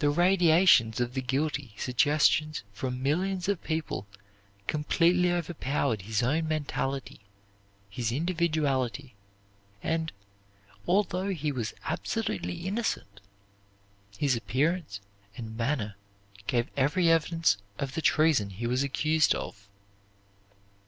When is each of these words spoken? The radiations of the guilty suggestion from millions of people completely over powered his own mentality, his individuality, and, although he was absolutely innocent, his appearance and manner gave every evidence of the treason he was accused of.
The 0.00 0.10
radiations 0.10 0.98
of 0.98 1.14
the 1.14 1.22
guilty 1.22 1.74
suggestion 1.78 2.54
from 2.72 3.00
millions 3.04 3.48
of 3.48 3.62
people 3.62 4.08
completely 4.66 5.30
over 5.30 5.54
powered 5.54 6.02
his 6.02 6.24
own 6.24 6.48
mentality, 6.48 7.20
his 7.88 8.10
individuality, 8.10 9.14
and, 9.80 10.10
although 10.88 11.28
he 11.28 11.52
was 11.52 11.72
absolutely 11.84 12.66
innocent, 12.66 13.20
his 14.18 14.34
appearance 14.34 14.98
and 15.36 15.56
manner 15.56 15.94
gave 16.48 16.68
every 16.76 17.08
evidence 17.08 17.56
of 17.78 17.94
the 17.94 18.02
treason 18.02 18.50
he 18.50 18.66
was 18.66 18.82
accused 18.82 19.36
of. 19.36 19.68